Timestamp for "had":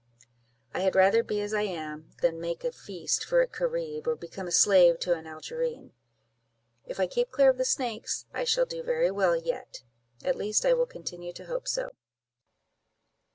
0.79-0.95